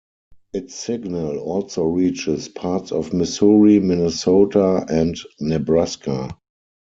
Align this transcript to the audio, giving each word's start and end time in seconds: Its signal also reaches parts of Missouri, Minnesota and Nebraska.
Its 0.51 0.73
signal 0.73 1.37
also 1.37 1.83
reaches 1.83 2.49
parts 2.49 2.91
of 2.91 3.13
Missouri, 3.13 3.79
Minnesota 3.79 4.83
and 4.89 5.15
Nebraska. 5.39 6.35